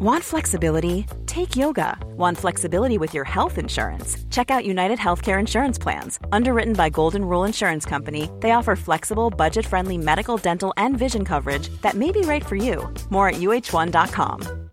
[0.00, 1.06] Want flexibility?
[1.26, 1.98] Take yoga.
[2.16, 4.16] Want flexibility with your health insurance?
[4.30, 6.20] Check out United Healthcare Insurance Plans.
[6.30, 11.24] Underwritten by Golden Rule Insurance Company, they offer flexible, budget friendly medical, dental, and vision
[11.24, 12.88] coverage that may be right for you.
[13.10, 14.68] More at uh1.com.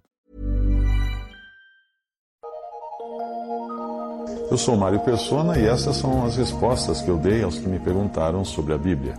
[4.51, 7.79] Eu sou Mário Persona e essas são as respostas que eu dei aos que me
[7.79, 9.15] perguntaram sobre a Bíblia.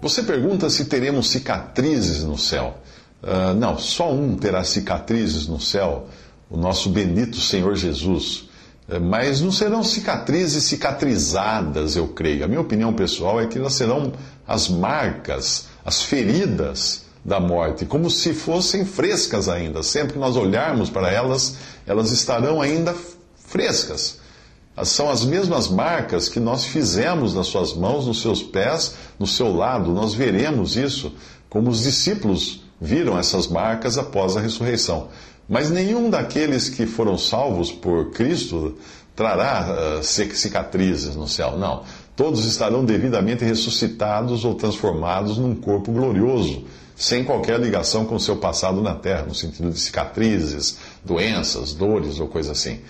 [0.00, 2.74] Você pergunta se teremos cicatrizes no céu.
[3.22, 6.08] Uh, não, só um terá cicatrizes no céu,
[6.50, 8.48] o nosso bendito Senhor Jesus.
[8.88, 12.44] Uh, mas não serão cicatrizes cicatrizadas, eu creio.
[12.44, 14.12] A minha opinião pessoal é que elas serão
[14.46, 19.84] as marcas, as feridas da morte, como se fossem frescas ainda.
[19.84, 22.94] Sempre que nós olharmos para elas, elas estarão ainda
[23.36, 24.20] frescas.
[24.84, 29.54] São as mesmas marcas que nós fizemos nas suas mãos, nos seus pés, no seu
[29.54, 29.92] lado.
[29.92, 31.12] Nós veremos isso
[31.48, 35.08] como os discípulos viram essas marcas após a ressurreição.
[35.48, 38.76] Mas nenhum daqueles que foram salvos por Cristo
[39.14, 41.56] trará uh, cicatrizes no céu.
[41.56, 41.84] Não.
[42.16, 46.64] Todos estarão devidamente ressuscitados ou transformados num corpo glorioso,
[46.96, 52.18] sem qualquer ligação com o seu passado na terra, no sentido de cicatrizes, doenças, dores
[52.20, 52.80] ou coisa assim.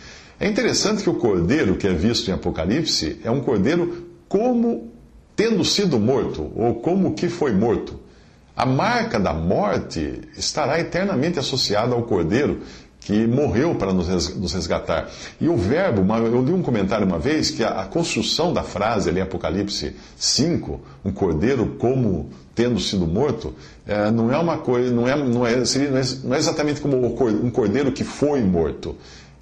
[0.40, 4.90] É interessante que o cordeiro que é visto em Apocalipse é um cordeiro como
[5.36, 8.01] tendo sido morto, ou como que foi morto.
[8.56, 12.60] A marca da morte estará eternamente associada ao cordeiro
[13.04, 15.08] que morreu para nos resgatar.
[15.40, 19.18] E o verbo, eu li um comentário uma vez que a, construção da frase ali
[19.18, 23.54] em Apocalipse 5, um cordeiro como tendo sido morto,
[23.86, 26.80] é, não é uma coisa, não é, não é, seria, não é, não é exatamente
[26.80, 28.94] como um cordeiro que foi morto.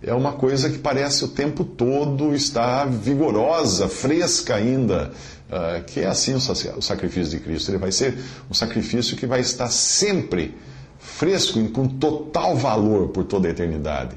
[0.02, 5.12] É uma coisa que parece o tempo todo estar vigorosa, fresca ainda,
[5.50, 7.70] uh, que é assim o sacrifício de Cristo.
[7.70, 8.16] Ele vai ser
[8.50, 10.56] um sacrifício que vai estar sempre
[10.98, 14.16] fresco e com total valor por toda a eternidade.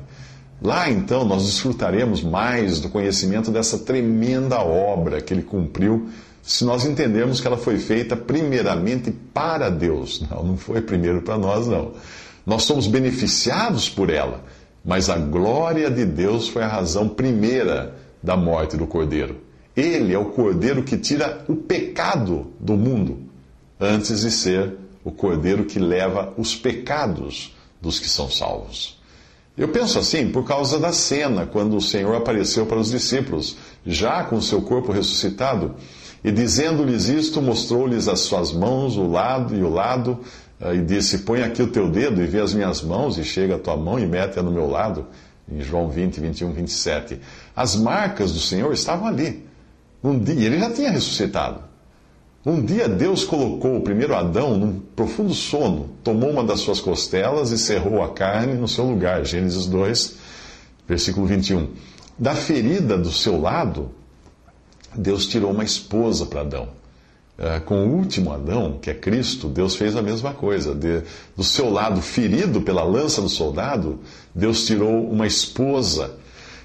[0.61, 6.07] Lá então nós desfrutaremos mais do conhecimento dessa tremenda obra que ele cumpriu,
[6.41, 10.25] se nós entendermos que ela foi feita primeiramente para Deus.
[10.29, 11.91] Não, não foi primeiro para nós, não.
[12.45, 14.41] Nós somos beneficiados por ela,
[14.83, 19.37] mas a glória de Deus foi a razão primeira da morte do cordeiro.
[19.75, 23.19] Ele é o cordeiro que tira o pecado do mundo,
[23.79, 29.01] antes de ser o cordeiro que leva os pecados dos que são salvos.
[29.57, 33.55] Eu penso assim por causa da cena, quando o Senhor apareceu para os discípulos,
[33.85, 35.75] já com seu corpo ressuscitado,
[36.23, 40.19] e dizendo-lhes isto, mostrou-lhes as suas mãos, o lado e o lado,
[40.59, 43.55] eh, e disse: Põe aqui o teu dedo e vê as minhas mãos, e chega
[43.55, 45.05] a tua mão e mete-a no meu lado.
[45.51, 47.19] Em João 20, 21, 27.
[47.53, 49.45] As marcas do Senhor estavam ali.
[50.01, 51.73] Um dia, ele já tinha ressuscitado.
[52.45, 57.51] Um dia Deus colocou o primeiro Adão num profundo sono, tomou uma das suas costelas
[57.51, 59.25] e cerrou a carne no seu lugar.
[59.25, 60.15] Gênesis 2,
[60.87, 61.69] versículo 21.
[62.19, 63.91] Da ferida do seu lado,
[64.95, 66.69] Deus tirou uma esposa para Adão.
[67.37, 70.75] É, com o último Adão, que é Cristo, Deus fez a mesma coisa.
[71.35, 73.99] Do seu lado ferido pela lança do soldado,
[74.35, 76.15] Deus tirou uma esposa,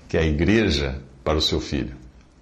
[0.09, 1.97] que é a igreja, para o seu filho.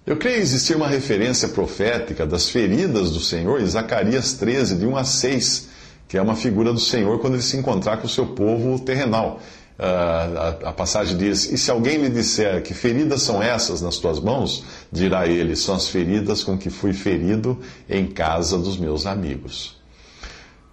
[0.05, 4.95] Eu creio existir uma referência profética das feridas do Senhor em Zacarias 13, de 1
[4.95, 5.67] a 6,
[6.07, 9.41] que é uma figura do Senhor quando ele se encontrar com o seu povo terrenal.
[9.79, 13.97] Uh, a, a, passagem diz: E se alguém lhe disser que feridas são essas nas
[13.97, 19.05] tuas mãos, dirá ele: São as feridas com que fui ferido em casa dos meus
[19.05, 19.77] amigos.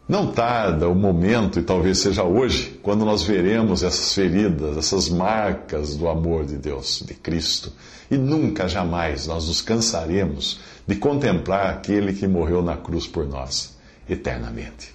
[0.09, 5.97] Não tarda o momento, e talvez seja hoje, quando nós veremos essas feridas, essas marcas
[5.97, 7.73] do amor de Deus, de Cristo.
[8.11, 13.77] E nunca, jamais nós nos cansaremos de contemplar aquele que morreu na cruz por nós,
[14.09, 14.95] eternamente.